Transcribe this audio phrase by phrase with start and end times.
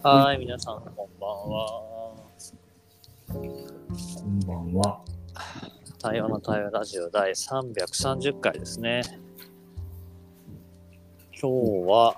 [0.00, 2.14] はーい、皆さん、こんばんは。
[3.26, 3.40] こ
[4.24, 5.00] んばんは。
[6.00, 9.02] 対話の対話ラジオ第330回ですね。
[11.32, 12.14] 今日は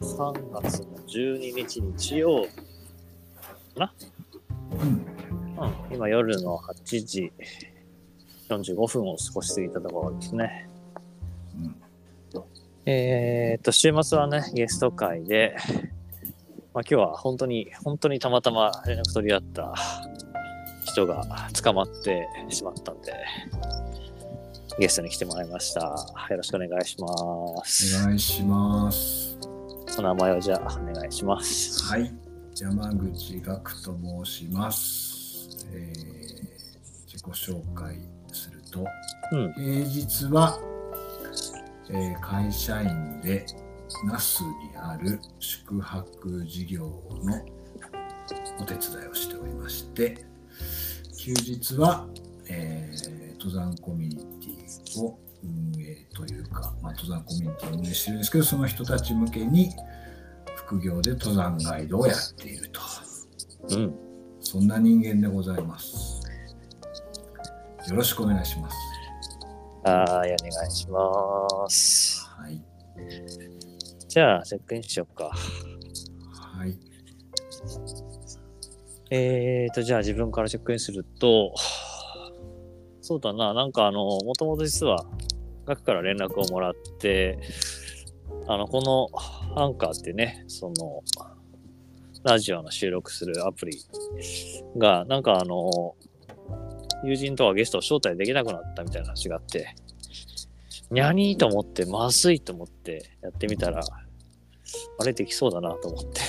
[0.00, 2.64] 3月の12日日曜日か
[3.76, 3.94] な、
[4.72, 4.88] うん。
[4.88, 7.32] うん、今夜の8時
[8.48, 10.68] 45分を少し過ぎたところですね。
[11.54, 11.76] うん。
[12.86, 15.54] えーっと、週末はね、ゲスト会で、
[16.80, 19.74] まあ、今日は本当に、本当にたまたま連絡取り合った
[20.86, 21.26] 人が
[21.62, 23.12] 捕まってしまったんで、
[24.78, 25.80] ゲストに来てもらいました。
[26.30, 28.02] よろしくお願いします。
[28.02, 29.38] お願いします。
[29.98, 31.84] お名前をじゃあお願いします。
[31.84, 32.10] はい。
[32.58, 35.66] 山口岳と申します。
[35.74, 36.40] えー
[37.06, 37.98] 自己紹介
[38.32, 38.86] すると、
[39.32, 39.52] うん。
[39.52, 40.58] 平日は、
[41.90, 43.44] えー会社員で
[44.04, 47.44] 那須にある宿泊事業の
[48.60, 50.24] お手伝いをしておりまして、
[51.16, 52.06] 休日は、
[52.48, 59.70] えー登山コミュニティを運営というか、まあ、登山コミュニティを運営してるんですけど、その人たち向けに
[60.56, 62.80] 副業で登山ガイドをやっていると。
[63.70, 63.94] うん。
[64.40, 66.20] そんな人間でございます。
[67.88, 68.76] よろしくお願いします。
[69.84, 72.19] はい、お願いします。
[74.10, 74.14] はい。
[74.14, 75.30] じゃあ、チェックインしようか。
[76.32, 76.76] はい。
[79.10, 81.54] えーと、じゃあ自分からチェックインすると、
[83.00, 85.04] そうだな、なんかあの、もともと実は、
[85.66, 87.38] 学から連絡をもらって、
[88.48, 91.02] あの、このアンカーってね、その、
[92.24, 93.78] ラジオの収録するアプリ
[94.76, 95.94] が、なんかあの、
[97.02, 99.74] 友人とかゲストを招待できなくなったみたいな話があって、
[100.90, 103.80] にゃにーと思って、まずいと思ってやってみたら、
[104.98, 106.20] あれできそうだなと思って。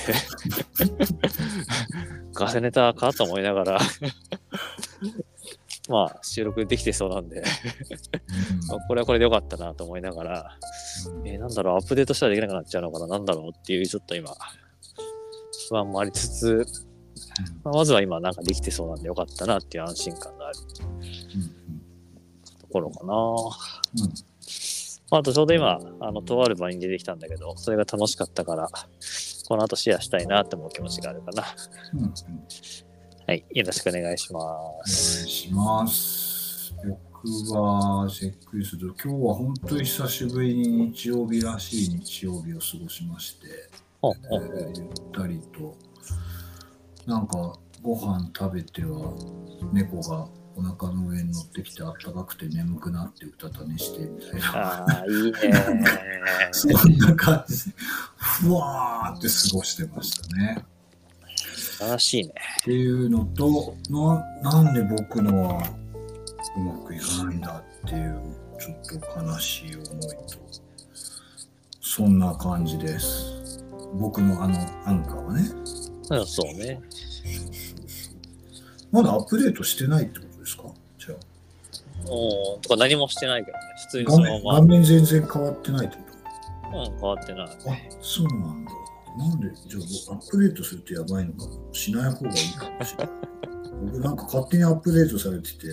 [2.34, 3.78] ガセネタかと思いながら。
[5.88, 7.42] まあ収録できてそうなんで。
[8.68, 10.58] まあこれはこれでよかったなと思いながら、
[11.08, 11.28] うん。
[11.28, 14.32] えーなんだろう、アップデートしたらできなくなっちゃうのかな、なんだろうっていうちょっと今、
[15.68, 16.64] 不安もありつつ、
[17.64, 20.58] まあまずは今なんかできてそうなんでよかったなっていう安心感がある
[22.60, 23.12] ところかな。
[23.14, 24.10] うん。
[24.10, 24.31] ま
[25.16, 31.44] あ、あとちょうど今、あの、とある場に出てきたんだけど、それが楽しかったから、この後シェアしたいなって思う気持ちがあるかな。
[31.94, 32.12] うんうんうん
[33.24, 35.26] はい、よろしくお願いしまお願いす。
[35.26, 36.74] します。
[37.22, 43.46] 僕はチェックすると、今日は本当に久しぶりに日曜日らしい日曜日を過ごしまして、
[44.02, 45.76] えーゆったりと、
[47.06, 49.12] なんかご飯食べては
[49.72, 54.76] 猫がお腹の上に乗ってきてあったかくて眠くなってうたた寝してみたいな。
[54.78, 55.32] ああ、いいね。
[56.52, 57.74] そんな感じで、
[58.16, 60.64] ふわーって過ごしてましたね。
[61.56, 62.34] 素晴らしいね。
[62.60, 65.62] っていうのと、ななんで僕のは
[66.56, 68.20] うまくいかないんだっていう、
[68.60, 70.38] ちょっと悲しい思いと、
[71.80, 73.64] そんな感じです。
[73.94, 75.50] 僕のあのアンカーはね、
[76.10, 76.80] うん、そうね。
[78.90, 80.31] まだアップデートしてないってこと？
[82.08, 83.64] おとか何もしてないけどね。
[83.84, 86.02] 普通にそのま画面全然変わってないってこ
[86.72, 87.46] ま、うん、変わってない。
[87.46, 88.72] とあ、そうなんだ。
[89.18, 89.80] なんで、じゃ
[90.10, 93.08] あアップデートするとやばいのかもしない方がいいかもしれない。
[93.84, 95.66] 僕なんか勝手にアップデートされてて、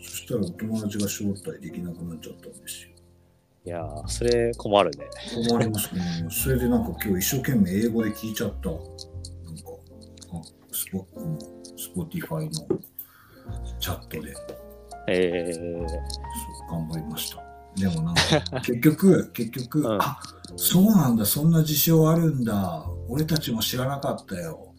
[0.00, 2.90] そしたらお友達が招待できなくなっちゃったんですよ。
[3.66, 5.06] いやー、それ困るね。
[5.48, 6.02] 困りますね。
[6.30, 8.68] それでなんか今日一生懸命英語で聞いちゃった。
[8.70, 8.84] なんか、
[10.32, 10.42] あ
[10.72, 11.38] スポうん
[11.76, 12.50] Spotify の
[13.78, 14.34] チャットで、
[15.08, 15.86] えそう
[16.70, 17.42] 頑張りました。
[17.76, 20.20] でもなんか、 結局、結局、うんあ
[20.56, 22.86] そうなんだ、そんな事象あるんだ。
[23.08, 24.72] 俺たちも知らなかったよ。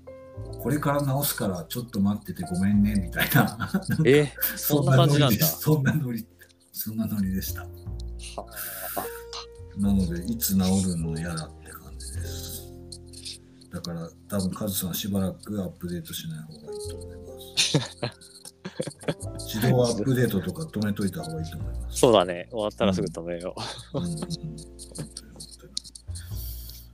[0.61, 3.57] これから直すからちょっと待っててごめんね、みたいな。
[3.99, 5.45] ー、 えー、そんな感じなんだ。
[5.45, 6.25] そんなノリ、
[6.71, 7.61] そんなノリでした。
[7.61, 7.67] は
[9.77, 12.71] なので、いつ治るの嫌だって感じです。
[13.69, 17.23] だから、多分カズさんしばらくアップデートしない方がいいと思いま
[17.57, 18.31] す。
[19.37, 21.99] 自動アップデートとか止めといた方がいいと思います。
[21.99, 22.47] そうだね。
[22.51, 23.55] 終わったらすぐ止めよ
[23.93, 23.99] う。
[23.99, 24.05] うん。
[24.05, 24.53] うん、本当に本
[25.59, 25.73] 当に。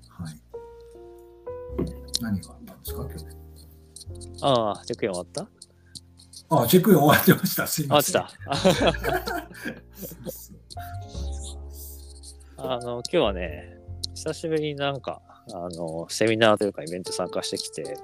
[0.10, 0.42] はい。
[2.22, 2.80] 何があったん。
[2.80, 3.26] ですか、今日。
[4.44, 5.48] ああ、チェックイン終わった
[6.64, 7.68] あ、チェックイン終わってました。
[7.68, 8.22] すいあ、ません。
[12.58, 13.78] あの、今日はね、
[14.14, 15.00] 久しぶりになん。
[15.02, 15.22] か、
[15.54, 17.98] あの、セミナーというかイベント参加してきて、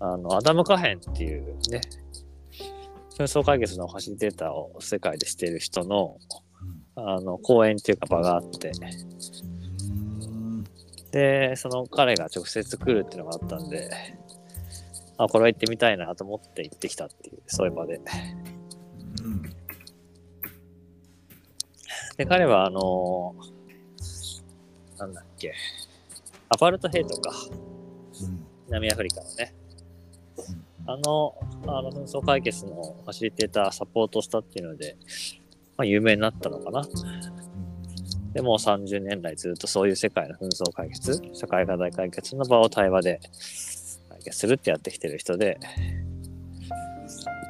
[0.00, 1.80] あの、アダム・カヘンっていうね、
[3.16, 6.18] 紛争解決のファシリテーターを世界でしている人の、
[6.96, 8.72] あの、講演っていうか場があって、
[11.12, 13.88] で、その彼が直接来るっていうのがあったんで、
[15.16, 18.00] あ、これは行ってみたいなと思って行ってきたっていう、そういう場で。
[19.22, 19.42] うん。
[22.16, 23.36] で、彼は、あの
[24.98, 25.54] なんだっけ、
[26.48, 27.30] アパルトヘイトか、
[28.22, 28.44] うん。
[28.66, 29.54] 南アフリカのね、
[30.48, 31.34] うんあの、
[31.66, 34.96] あの紛争解決のファシリテーターサポートしたっていうので、
[35.76, 36.86] まあ、有名になったのかな。
[38.34, 43.20] でもう30年来ずっとそういう世界の紛争解決、社会課題解決の場を対話で
[44.08, 45.58] 解決するってやってきてる人で、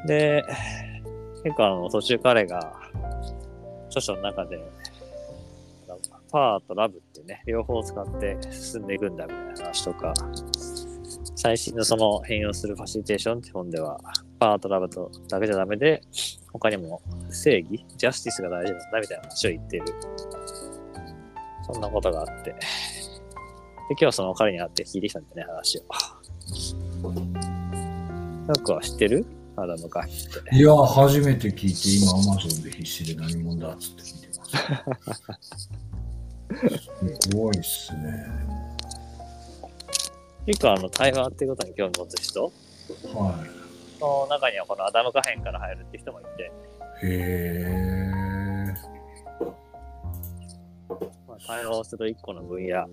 [0.07, 0.45] で、
[1.43, 2.75] 結構あの途中彼が
[3.89, 4.61] 著書の中で、
[6.31, 10.13] パワーとラブってね、両方使って進んでいくんだみたいな話とか、
[11.37, 13.99] 最新のその変容するファシリテーションって本では、
[14.39, 16.01] パワーとラブとだけじゃダメで、
[16.53, 19.87] 他にも正義、ジャスティスが大事なんだみたいな話を言っている。
[21.67, 22.51] そんなことがあって。
[22.51, 22.57] で、
[23.91, 25.83] 今日はその彼に会って聞いてきたんだね、話を。
[28.47, 29.27] なんか知ってる？
[29.57, 30.57] アダムカヒって。
[30.57, 34.45] いや、初めて聞いて、今、アマゾンで必死で何者だっつって聞いてま
[35.15, 35.71] す。
[37.31, 38.74] すごいっすね。
[40.47, 42.53] 結構あの、対話っていうことに興味持つ人？
[43.15, 43.45] は
[44.01, 46.53] の中にはこのアダムカヘンから入るって人もいて、
[47.07, 47.11] い。
[47.11, 47.11] へ
[47.71, 48.75] え。
[51.27, 52.87] まあ、対話をする一個の分野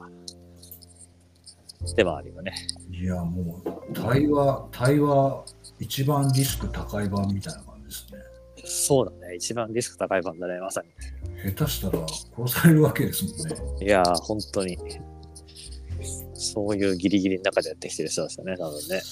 [1.95, 2.53] でもあるよね。
[2.89, 5.45] いや、もう、対話、対話、
[5.80, 8.19] 一番リスク高い版みたいな感じですね。
[8.63, 9.36] そうだね。
[9.36, 10.89] 一番リスク高い版だね、まさに。
[11.51, 13.86] 下手したら殺されるわけですもんね。
[13.86, 14.77] いやー、本当に。
[16.41, 18.99] そういうギリギリの中でやってきてる人ですよね、多分ね。
[18.99, 19.11] す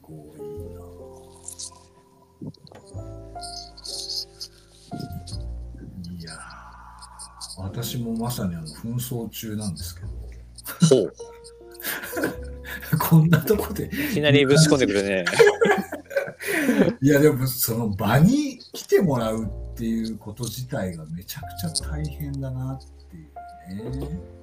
[0.00, 0.54] ごいな。
[6.18, 10.08] いやー私もまさにあの紛争中なんですけど、
[11.02, 11.12] ほう。
[12.98, 15.24] こんなとこで、いきなりぶち込んでくるね。
[17.02, 21.44] いやでもその場に来てもらうっていうこと自体がめちゃく
[21.74, 22.80] ちゃ大変だなっ
[23.10, 24.37] ていうね。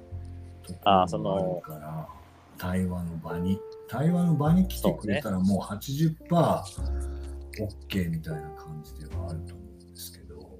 [0.84, 2.08] あーそのところがあるから、
[2.58, 3.60] 対話の場に。
[3.88, 10.58] 対話の場に来てくれたらもう 80%OK みたいな感じではあると思うんですけど。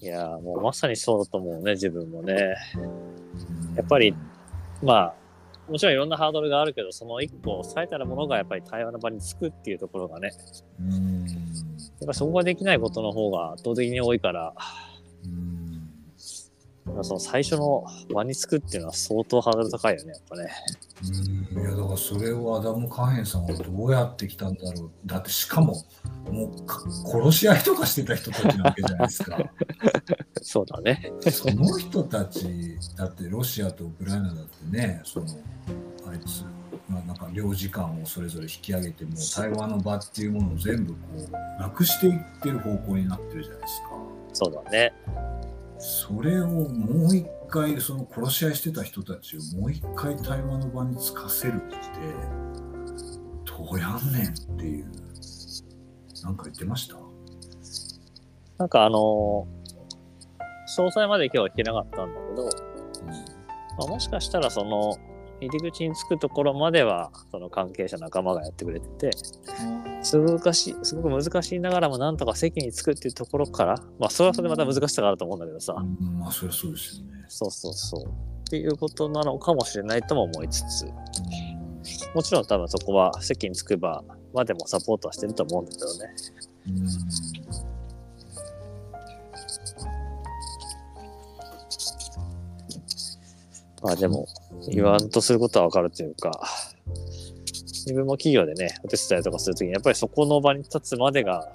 [0.00, 2.54] いやー、もうまさにそうだと思うね、自分もね。
[2.76, 4.14] うんやっぱり
[4.82, 5.14] まあ、
[5.70, 10.30] もちろんいろんなハードルがあるけど、その一個最たるものがやっぱり対話の場につくっていうところがね、
[10.80, 11.26] うん。
[11.26, 11.32] や
[12.04, 14.87] っぱそこができないことの方が圧倒的に多いから、うん
[17.02, 20.50] その最初の場につくっていうのは相当ハードル高いよね、やっぱね。
[21.54, 25.84] うんいやだからそれをアダム・カヘンさんはどうやってきたんだろうだってしかも
[26.30, 29.38] もうか殺し合いとかしてた人たちなわけじゃないですか
[30.42, 31.12] そうだね。
[31.30, 35.26] その人たちだってロシアとウクライナだってねその
[36.06, 36.42] あいつ、
[36.88, 43.88] まあ、なんか領事館をそれぞれ引き上げてもう対話の場っていうものを全部こうなくしていってる方向になってるじゃないですか
[44.32, 44.92] そうだね。
[45.78, 51.76] それをもう一回その殺し合いしてた人たちをもう一回対話の場につかせるって
[53.44, 54.90] どうやんねんっていう。
[56.24, 56.96] なんか言ってました？
[58.58, 59.58] なんかあのー
[60.76, 62.44] 詳細まで今日は聞けなかったんだけど、
[63.78, 64.96] まあ、もしかしたらその
[65.40, 69.10] 入り口に着くところまではその関係者仲間がやってくれてて
[70.02, 77.24] すごく難しいすごく難しいながらもなんとか席に着くっていうところからまあそれはそれでまた難しさがあると思うんだけどさ、うん、まあそりゃそうですよね。
[77.28, 78.04] そうそうそう。
[78.04, 80.86] っていうことなのかもしれないとも思いつつ。
[82.14, 84.02] もちろん多分そこは席に着く場
[84.32, 86.14] までもサポートはしてると思うんだけどね。
[86.68, 86.86] うん。
[93.82, 94.26] まあでも
[94.68, 96.40] 言わんとすることはわかるというか
[97.88, 101.50] 自分も企業でねお手伝いとかするときにやっぱりそこの場に立つまでが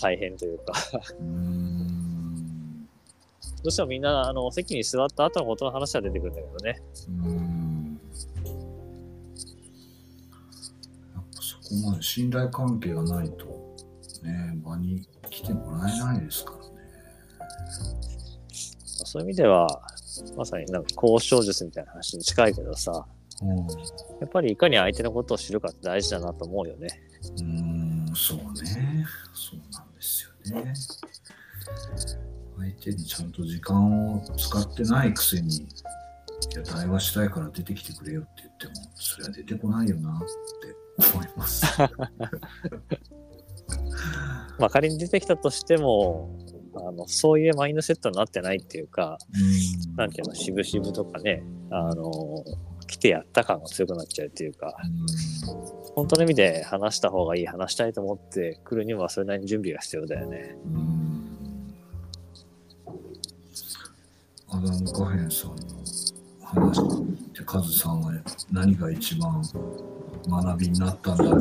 [0.00, 0.72] 大変というか。
[1.20, 2.86] うん。
[2.86, 2.88] ど
[3.64, 6.82] うしてもみんなあの席に座った後のことの話は出てくるんだけどね。
[7.08, 8.00] うん。
[11.14, 13.44] やっぱそこまで信頼関係がないと
[14.22, 16.64] ね場に来てもらえないですからね。
[18.48, 19.66] そういう意味では
[20.38, 23.06] まさになんか交渉術みたいな話に近いけどさ
[23.42, 26.88] うんやっぱりいかに相手のことを知るかって大事だなと思うよね。
[27.22, 27.44] うー
[28.10, 29.06] ん、そうね。
[29.32, 30.74] そうなんですよね。
[32.58, 35.68] 相手にちゃんと時間を使ってないくせに、い
[36.56, 41.64] や、対話したいから出てきてくれよって言っても、それは出てこないよなって思います。
[44.58, 46.36] まあ仮に出てきたとしても、
[46.74, 52.44] あのそういうマインドセットになってないっていうか、うんなんていうの、渋々とかね、あの、
[52.88, 54.74] 来てやった感が強くなっちゃうっていうか、
[55.94, 60.56] 本当の意味で話した方がいい、話したいと思って来るにはそれなりに準備が必要だよね。
[60.66, 61.08] うん
[64.50, 65.56] アダム・カフェンさんの
[66.42, 68.12] 話ってカズさんは
[68.50, 69.42] 何が一番
[70.26, 71.40] 学びになったんだろう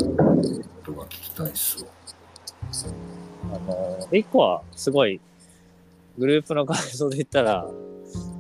[0.84, 1.90] とか聞きたいっすわ。
[3.54, 5.22] あの、一個はすごい、
[6.18, 7.72] グループの感想で言ったら、う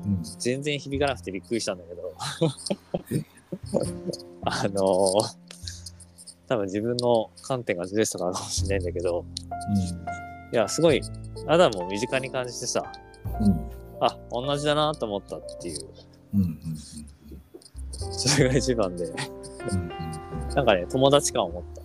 [0.09, 1.96] ん、全然響かなくてびっくりしたんだけどえ。
[4.45, 4.85] あの、
[6.47, 9.25] 多分自分の観点がずれてたからかもしれないんだけど、
[10.53, 11.01] いや、すごい、
[11.47, 12.91] アダムを身近に感じてさ、
[13.41, 13.47] うん。
[13.47, 13.69] うん。
[13.99, 15.79] あ、同じだなと思ったっていう、
[16.35, 16.41] うん。
[16.41, 16.57] うん。
[18.11, 19.89] それが一番で、うん。
[20.55, 21.81] なんかね、友達感を持った。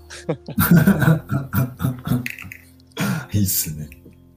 [3.32, 3.88] いいっすね。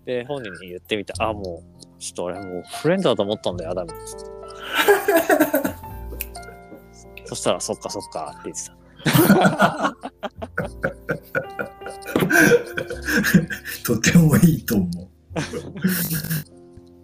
[0.05, 1.13] で、本人に言ってみた。
[1.23, 3.91] あ、もう、ちょっと俺もうフレンドだと思ったんだよ、アダム。
[7.25, 8.75] そしたら、そっかそっかって言ってた。
[13.85, 15.07] とてもいいと思う。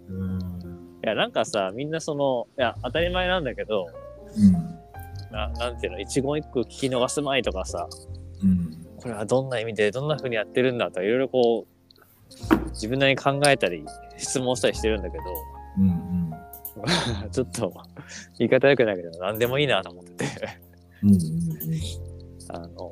[0.08, 0.40] うん。
[1.04, 3.88] いや、なんかさ、みんなその、いや、当たり前なんだけど、
[4.36, 4.52] うん。
[5.30, 7.88] ななんていうの、一言一句聞き逃すまいとかさ、
[8.42, 8.86] うん。
[8.96, 11.72] これはどんな意味で、どんな風にやってるんだとか、いろいろこう、
[12.70, 13.84] 自分なりに考えたり、
[14.16, 15.24] 質問したりしてるんだけど、
[15.78, 16.11] うん。
[17.24, 17.30] うん。
[17.30, 17.72] ちょっと、
[18.38, 20.48] 言い方良くないけど、なんでもいいなと思ってて、
[21.02, 21.18] うん。
[22.48, 22.90] あの、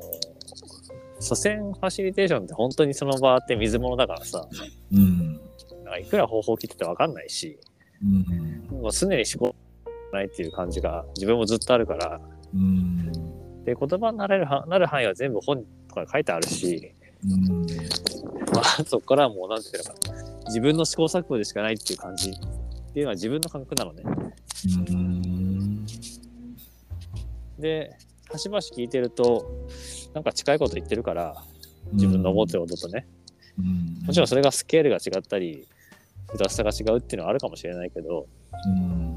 [1.19, 4.47] 所詮ファシリテーションって本当にその場って水物だからさ、
[4.91, 5.33] うん。
[5.83, 7.59] なんかいくら方法切っててわかんないし、
[8.01, 8.81] うん。
[8.81, 9.55] もう常に思考
[10.11, 12.19] ないっていう感じが自分もずっとあるから、
[12.53, 13.11] うん。
[13.63, 16.93] で、言葉になれるはなる範囲は全部本とかに書いてあるし、
[17.23, 17.61] うん。
[18.53, 22.33] まあ、そこからはもうなんていうのかな、自分の試行錯誤でしかないっていう感じ
[22.91, 24.03] っていうのは自分の感覚なのね。
[24.89, 25.85] うん。
[27.57, 27.97] で、
[28.29, 29.49] 端々聞いてると、
[30.13, 31.41] なんか近いこと言ってるから、
[31.93, 33.07] 自分の思ってることとね。
[33.57, 34.05] うん。
[34.05, 35.69] もちろんそれがスケールが違ったり、
[36.27, 38.27] 複雑さが違うっていうのはあるかもしれないけど、
[38.65, 39.15] うん。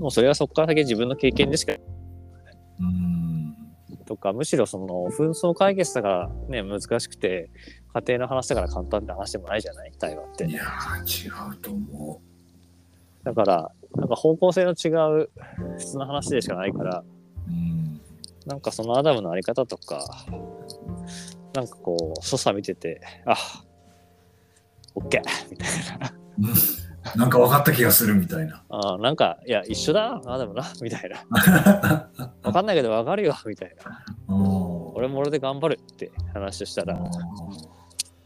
[0.00, 1.72] もうそれはそこから先自分の経験でしか、
[2.80, 3.56] うん。
[4.06, 7.50] とか、むしろその紛争解決だからね、難しくて、
[7.92, 10.52] 家庭の話だから簡単って話でもないじゃない、対話ってい。
[10.52, 12.20] やー、違うと思
[13.24, 14.88] だから、なんか方向性の違
[15.22, 15.30] う
[15.78, 17.04] 普通の話でしかないから。
[18.46, 20.04] なんかそのアダムのあり方とか、
[21.54, 23.34] なんかこう、所作見てて、あ、
[24.94, 26.14] オッケーみたいな。
[26.38, 26.54] うん
[27.16, 28.64] なんか分かった気がするみたいな。
[28.70, 31.22] あーなんか、いや、一緒だな、アダムな、みたいな。
[32.42, 34.34] わかんないけどわかるよ、みたいな。
[34.94, 36.98] 俺も俺で頑張るって話をしたら、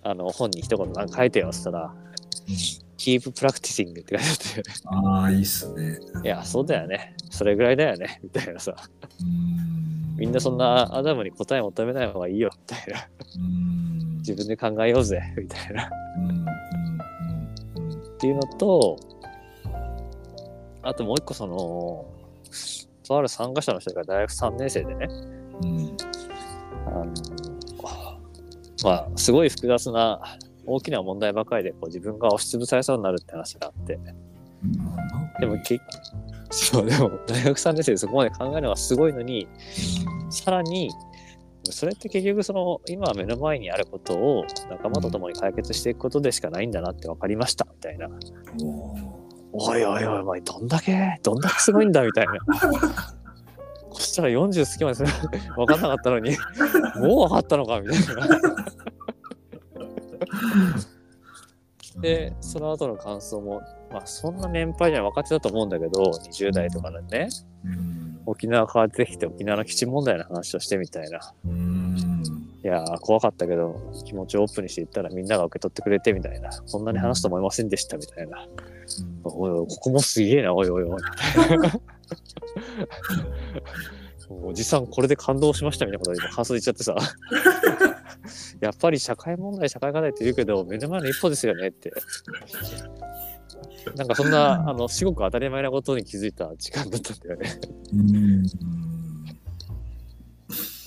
[0.04, 1.94] あの、本に一言なんか書いてよ、って言ったら、
[3.08, 5.98] keep practicing って書いてあって、ああ、いいっすね。
[6.22, 7.14] いや、そうだよね。
[7.30, 8.20] それぐらいだよね。
[8.24, 8.74] みたいなさ。
[9.20, 12.50] うんみんなそんなアダムに答え求めない方がいいよ。
[12.52, 13.08] みたいな。
[13.36, 15.22] うん自分で考えようぜ。
[15.36, 15.84] みたいな。
[15.84, 15.90] っ
[18.18, 18.98] ていうのと、
[20.82, 22.04] あともう一個その、
[23.06, 25.08] とある参加者の人が大学3年生でね、
[25.62, 25.96] うん
[26.86, 27.14] あの、
[28.82, 30.20] まあ、すごい複雑な
[30.68, 34.28] 大きな問題ばかりでこう自分が押しつぶされそうになるって話があって、うん
[35.38, 35.80] でもけ、
[36.50, 39.46] そう、でも大学3年生でそこまで考えるのはすごいのに、
[40.30, 40.90] さらに、
[41.64, 48.08] それって結局その今目の前にあることを仲間と共に解決していくことでしかないんだなって分かりましたみたいな。
[49.52, 52.32] おいおいおいお前どんだけどんだけすごいんだみたいな。
[53.92, 55.04] そしたら40過ぎまで
[55.56, 56.36] 分かんなかったのに
[56.96, 58.57] もう分かったのかみたいな。
[62.00, 67.28] でその後の感想もまあそんな年配には若手だと思うんだけど20代とかでね。
[67.64, 68.20] うん。
[68.26, 71.20] 沖縄変わってきて沖縄の基地問題の話をしてみたいな。
[71.46, 72.22] うん。
[72.62, 76.50] いやー怖かったけど気持ちをオープンにしていったらみんなが受け取ってくれてみたいな。
[76.70, 78.46] こんなに話すと思いませんでしたみたいな。
[79.24, 81.00] おいおいここもすげえなおいおいおい。
[84.30, 86.94] おじさんこれで感動しましたみたいなこと今感想言っちゃってさ
[88.60, 91.92] やっぱり社会問題社会課題って言うけど目の前の一歩ですよねって。
[93.96, 97.60] なんかそんなあのすごく当たり前なことに気づいた時間だったんだよね。
[97.94, 98.46] うん。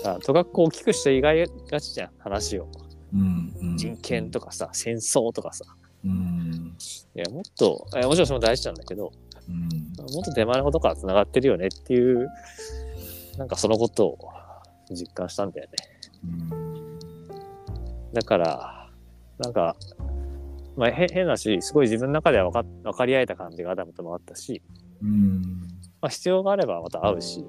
[0.04, 2.68] あとかく大きくして意外がちじゃん話を。
[3.14, 3.78] うんうん。
[3.78, 5.66] 人権とかさ戦争とかさ。
[6.06, 6.76] うん。
[7.16, 9.12] いやもっとえもちろんそれも大事なんだけど
[9.48, 10.14] うん。
[10.14, 12.28] もっと手前のことから繋がってるよねっていう
[13.38, 14.18] なんかそのことを
[14.90, 15.74] 実感したんだよね。
[16.54, 16.61] うん
[18.14, 18.90] だから
[19.40, 19.76] なんか
[20.76, 24.62] まあへ変なしすごい自分の中では分か分かり合えた感じがアダムともあったし
[25.02, 25.42] うん。
[26.02, 27.46] まあ、必要があればまた会うし、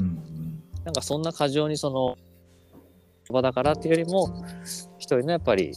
[0.00, 0.18] うん
[0.84, 2.16] なんかそんな過剰にその、
[3.30, 4.44] 場だからっていうよりも、
[4.98, 5.72] 一人のやっぱり、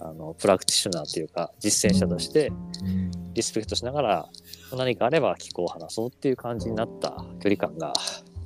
[0.00, 3.10] あの、プラクティショナーというか、実践者として、うん。
[3.32, 4.28] リスペクトしながら、
[4.76, 7.92] 何かあれば気候を話そうっていう感じになった距離感が、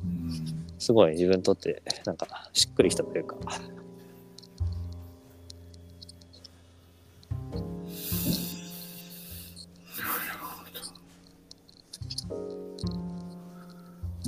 [0.05, 0.67] うん。
[0.79, 3.37] すごい自分にとって、なんか、しっくりきたというか、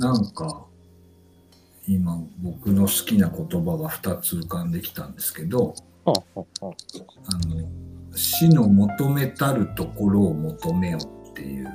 [0.01, 0.65] なんか
[1.87, 7.69] 今僕の好きな言葉が2つ浮かんできたんですけどあの
[8.15, 10.97] 死の求めたるところを求めよ
[11.29, 11.67] っていう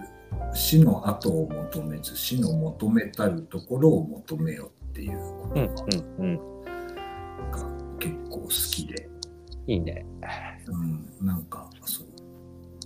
[0.52, 6.56] 死の後を求めず死の求めたるところを求めよっていううん言葉。
[7.52, 9.08] が結構好きで、
[9.68, 10.04] いいね。
[10.66, 12.06] うん、なんかそう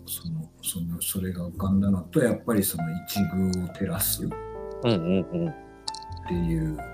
[0.06, 4.28] そのそのそれが浮かんだのとやっぱりその一遇を照らす
[4.84, 5.48] うんうんうん。
[5.48, 5.54] っ
[6.28, 6.86] ていう言葉が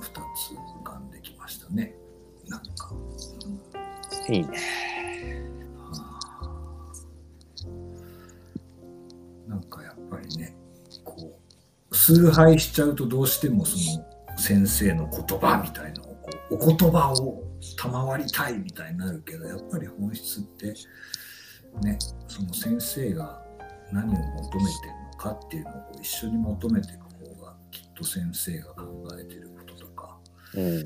[0.00, 1.94] 2つ浮かんできましたね。
[2.46, 2.90] なんか。
[2.92, 2.94] う
[3.48, 3.78] ん
[4.30, 4.48] いいね。
[5.76, 6.18] は
[9.46, 10.54] あなんかやっぱりね、
[11.04, 11.38] こ
[11.90, 17.42] う、崇拝しちゃうとどうしてもその先生の言葉みたいのをこう、お言葉を
[17.76, 20.74] 賜りたいみたいになるけど、やっぱり本質って、
[21.82, 23.42] ね、その先生が
[23.92, 30.16] 何を求めてかっていうのを一緒に求めていく方が、きっと先生が考えてることとか、
[30.54, 30.84] うん。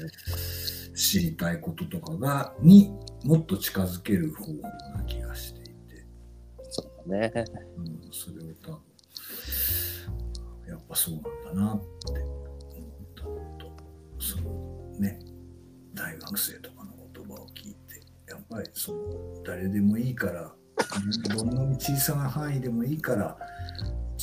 [0.97, 2.91] 知りたいこととかがに
[3.25, 4.53] もっと近づける方法
[4.97, 6.07] な気がしていて、
[6.71, 7.45] そうだね。
[7.77, 8.93] うん、それを多分
[10.69, 11.87] やっぱそうなんだなって
[12.75, 13.73] 思ったのと
[14.19, 15.19] そのね
[15.93, 20.51] 大学生とかの言葉を聞いてやっぱりその誰でもいいから
[21.37, 23.37] どんなに小さな範囲でもいいから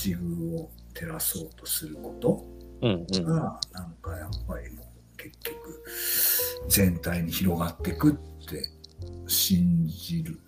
[0.01, 2.45] 自分を照らそうとすること
[2.81, 3.25] うんうん。
[3.25, 5.83] がなんかやっぱりもう結局
[6.69, 8.15] 全体に広がっていくっ
[8.47, 8.69] て
[9.27, 10.39] 信じる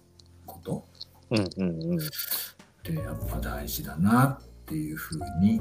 [0.45, 0.88] こと
[1.32, 1.97] うんうんうん。
[1.97, 2.02] っ
[2.84, 5.60] てやっぱ大事だなっていうふうに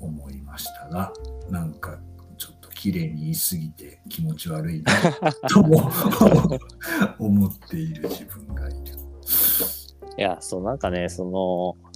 [0.00, 1.12] 思いましたが
[1.50, 1.98] なんか
[2.38, 4.92] ちょっと綺麗に言い過ぎて気持ち悪いな
[5.48, 5.90] とも
[7.18, 8.78] 思っている自分がいる。
[10.18, 11.91] いや、そう、なんかね、その、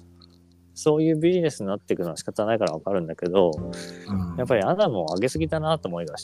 [0.76, 3.60] そういうビジネスになっていくのは仕方ないからわかるんだけど、う
[4.34, 6.14] んやっぱりアダムを上げすぎたなと思いが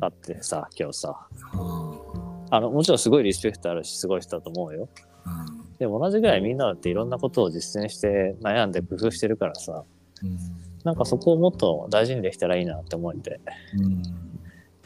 [0.00, 1.28] あってさ、今日さ。
[1.54, 4.88] うんあの、もちろんすごいリスペクトあるし、すごい人だと思うよ。
[5.24, 9.84] うんでも同じぐらいみんなだっていろんなことを実践して悩んで工夫してるからさ、
[10.22, 10.38] うん
[10.84, 13.40] なんかそこをもっと大事にできたらいいなって思えて。
[13.78, 14.02] うん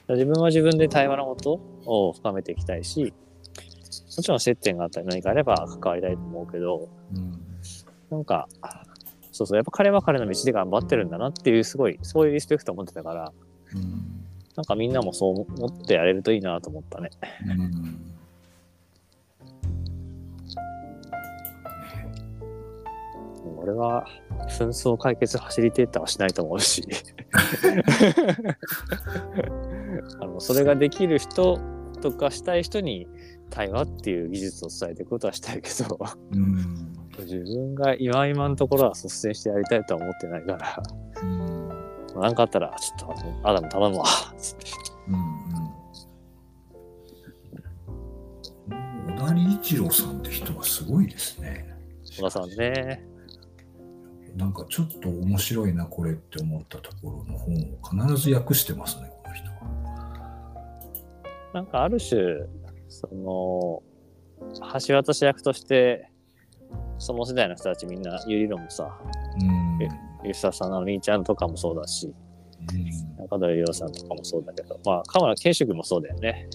[0.09, 3.12] 自分は自分で対話のことを深めていきたいし、
[4.16, 7.46] もちろん接点があったり何かあれば関わりたいと思うけど、うん
[8.11, 8.48] なんか、
[9.37, 13.33] そうそう、やっぱ彼は彼の道で頑張ってるんだなっていう、すごい、そういうリスペクトを持ってたから、
[13.75, 14.16] うん
[14.57, 17.11] なんかみんなもそう思ってやれるといいなと思ったね。
[17.46, 18.01] うん。
[23.59, 24.07] 俺は、
[24.49, 26.83] 紛争解決ファシリテーターはしないと思うし、
[30.20, 31.61] あのそれができる人
[32.01, 33.07] とかしたい人に
[33.51, 35.99] 対話っていう技術を伝えていくことはしたいけど、
[36.33, 36.86] うん
[37.27, 40.83] 自分が今今のところは率先してやりたいとは思ってないから、
[41.23, 41.57] うん
[42.21, 44.05] なんかあったら、ちょっとアダム頼むわ、
[44.39, 44.67] つって。
[45.09, 45.19] うんう
[49.12, 49.19] ん。
[49.19, 51.75] 小田理一郎さんって人はすごいですね。
[52.05, 53.05] 小田さんね。
[54.35, 57.59] なんかちょっと面白いな、これって思ったところの本を
[58.09, 59.57] 必ず訳してますね、この人は。
[61.53, 62.47] なんかある種、
[62.89, 63.83] その、
[64.87, 66.11] 橋渡し役として、
[66.98, 68.98] その世代の人たちみんな、有理論もさ、
[69.40, 69.88] うんえ
[70.26, 72.12] 吉田さんのみーちゃんとかもそうだし、
[73.18, 76.48] 中鳥亮さんとかもそうだけど、まあ、河村健志君もそうだよね。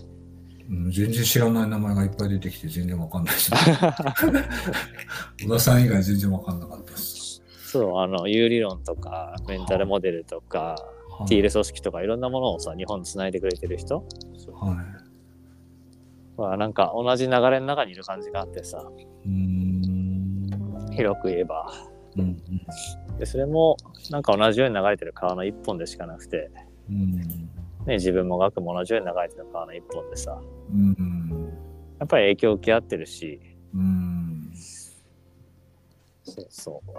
[0.70, 3.52] うんうん全然知らない名前がいっぱい出てきて全然わかんないです。
[5.44, 7.44] 小田さん以外全然わかんなかったです。
[7.66, 14.04] そう、あの、有理論とか、メンタルモデルとか、はいティール組織とかいろんなものをさ、日本につないでくれてる人は
[16.38, 16.42] い。
[16.42, 19.61] は、なんか同じ流れの中にいる感じがあってさ、うーん。
[20.92, 21.72] 広く言えば。
[22.18, 22.42] うん
[23.18, 23.78] で、それも、
[24.10, 26.50] なんか同じように流れてる川の一本でしかなくて、
[26.90, 27.16] うん。
[27.86, 30.96] ね、自分も学も同じように流れてる川の一本でさ、うん。
[30.98, 31.22] うん
[32.00, 33.40] やっぱり影響を受け合ってるし、
[33.76, 34.52] うん。
[36.24, 36.92] そうそう。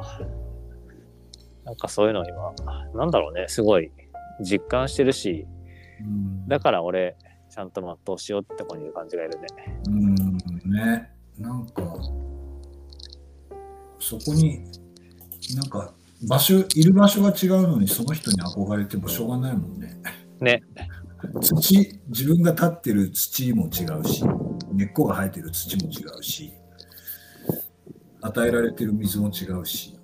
[1.64, 2.54] なんかそういうのを今、
[2.94, 3.90] なんだろうね、すごい
[4.40, 5.44] 実感してるし、
[6.00, 6.46] うん。
[6.46, 7.16] だから俺、
[7.50, 9.46] ちゃんと全うしようってとこにいる感じがいるね。
[9.88, 10.16] うん
[10.72, 11.10] ね。
[11.36, 11.82] なんか
[14.02, 14.64] そこに
[15.54, 15.94] なんか
[16.26, 19.94] 場所いる場所が違うのにその人に憧れてもしょうがないもんね。
[20.40, 20.62] ね。
[21.40, 24.24] 土自分が立ってる土も違うし
[24.72, 26.52] 根っこが生えてる土も違うし
[28.20, 29.96] 与えられてる水も違うし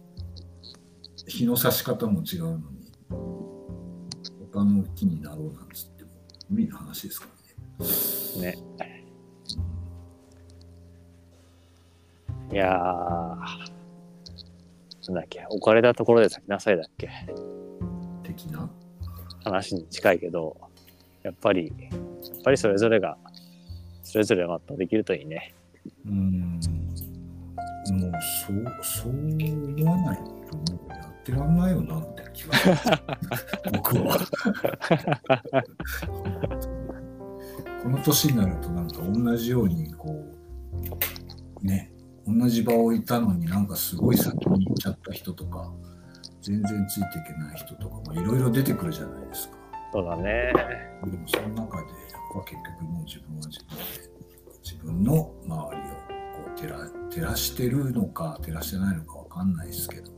[1.26, 2.92] 日の差し方も違うのに
[4.52, 6.10] 他の木になろうなんつっても
[6.48, 7.26] 無理な話ですか
[8.38, 8.54] らね。
[8.78, 9.04] ね。
[12.50, 13.77] いやー、
[15.08, 17.08] なんだっけ、置かれたところで咲きなさいだっけ、
[18.22, 18.70] 的な？
[19.42, 20.58] 話に近いけど、
[21.22, 22.00] やっぱり、やっ
[22.44, 23.16] ぱりそれぞれが、
[24.02, 25.54] それぞれ全うできるといいね。
[26.06, 26.60] うん。
[27.90, 28.12] もう
[28.46, 30.24] そう、そう思わないと
[30.56, 32.74] もうやってらんないよなって気がする。
[33.72, 34.18] 僕は。
[37.82, 40.22] この年になるとなんか同じようにこ
[41.62, 41.90] うね
[42.28, 45.72] 同じ場をいたのになんかすごい先に行っちゃった人とか
[46.42, 49.56] 全然ついていけない人とかもいろいろ出てくるじゃないですか。
[49.92, 50.52] そうだね。
[51.04, 53.84] でもその中でやっぱ結局もう自分は自分で
[54.62, 56.78] 自分の周りをこう照ら
[57.10, 60.12] 照らしてるのか照らしてないのかわかんないですけど、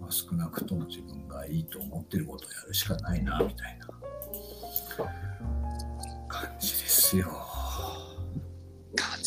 [0.00, 3.86] まあ、少なくとも自分がいいと思ってることをやるしかないなみたいな
[6.28, 7.55] 感じですよ。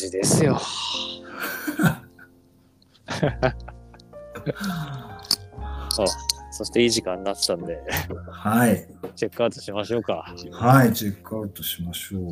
[0.00, 0.58] じですよ。
[5.90, 6.06] そう。
[6.52, 7.82] そしていい時間になってたんで、
[8.30, 8.86] はい。
[9.16, 10.32] チェックアウトしましょうか。
[10.52, 12.22] はい、チェックアウトしましょう。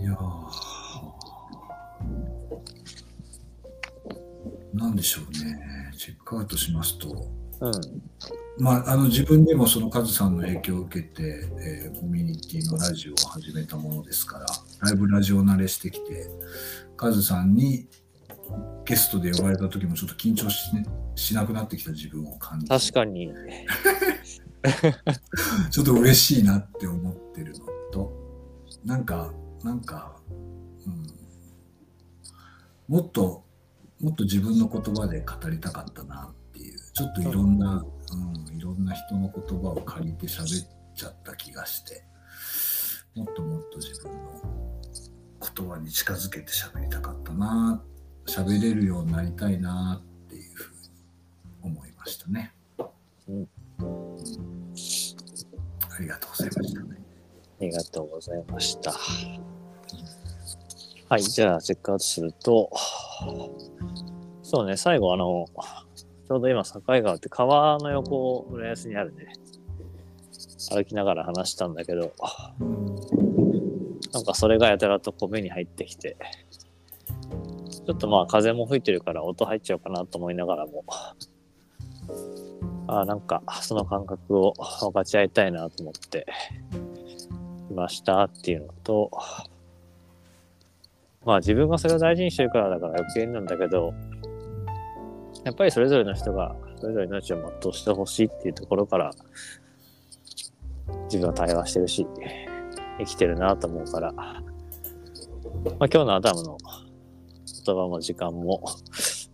[0.00, 0.50] いやー。
[4.74, 5.92] なんでしょうね。
[5.96, 7.28] チェックアウトしますと、
[7.60, 7.72] うん。
[8.58, 14.46] まあ、あの自分でもそのカズさんの影響を受けて、えーコミュニティのラジオを始めたものですから、
[14.80, 16.30] ライブラジオ慣れしてきて、
[16.96, 17.86] カズさんに
[18.84, 23.28] ゲストで呼ばれた時もちょっと緊張し,、ね、しなくなってきた自分を感じ確かに、
[25.70, 28.12] ちょっと嬉しいなって思ってるのと、
[28.84, 30.16] なんか、なんか、
[30.86, 31.06] うん、
[32.88, 33.44] もっと、
[34.00, 36.32] もっと自分の言葉で語りたかったな。
[36.32, 36.34] っ
[37.00, 37.82] ちょっといろんな、
[38.12, 42.04] うん、いろんな人の言葉を借りて喋っちゃった気がして、
[43.14, 44.18] もっともっと自分の
[45.56, 47.82] 言葉に近づけて喋りたかったな、
[48.26, 52.52] 喋れるようになりたいなっていうふうに思いましたね。
[53.28, 53.48] うん
[55.90, 56.86] ありがとうございましたね。
[57.60, 58.92] ありがとうございました。
[61.08, 62.70] はい、じゃあチェックアウトすると、
[64.42, 65.46] そうね、最後あの、
[66.30, 69.32] ちょうど今境川って川の横を浦安にあるね、
[70.70, 72.12] 歩きながら話したんだけど、
[74.12, 76.16] なんかそれがやたらとこう目に入ってきて、
[77.84, 80.84] ちょっとまあ風も吹いてるから音入っちゃうかなと思いながらも、
[82.86, 86.28] あーなんかその感覚を分かち合いたいなと思って
[87.72, 89.10] いましたっていうのと、
[91.26, 93.92] まあ自分がそれを大事にしてるからだから余計なんだけど、
[95.44, 99.10] やっぱりそれぞれの人がそれぞれの命を全うしてほしいっていうところから
[101.04, 102.06] 自分は対話してるし、
[102.98, 104.42] 生きてるなと思うから、まあ
[105.80, 106.58] 今日のアダムの
[107.64, 108.62] 言葉も時間も、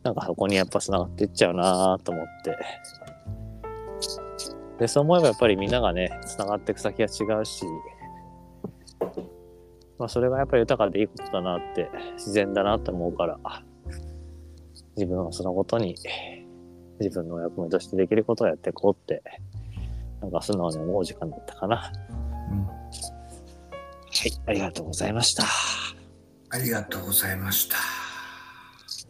[0.03, 2.57] なんかそこにやっぱ繋がっていっちゃうなと思って。
[4.79, 7.64] で、そう思えばやっぱりみんながね、繋がっていく先が違うし、
[9.99, 13.38] まあそれがやっぱり豊かでいいことだなって、自然だなって思うから、
[14.96, 15.94] 自分はそのことに、
[16.98, 19.22] 自分の役目としてできることをやっていこうって、
[20.22, 21.92] なんか素直に思う時間だったかな。
[22.50, 22.72] うんは
[24.24, 25.44] い、ありがとうございました。
[26.50, 27.76] ありがとうございました。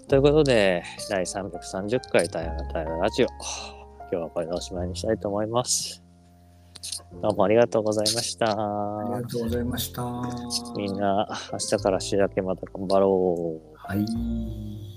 [0.08, 3.26] ということで、第330回太陽の太陽ラジオ。
[3.26, 6.02] 今日はこれでおしまいにしたいと思います。
[7.22, 8.50] どうもありがとうございました。
[8.50, 10.02] ありがとうございました。
[10.76, 13.76] みんな、明日から週明けまた頑張ろう。
[13.76, 14.95] はい。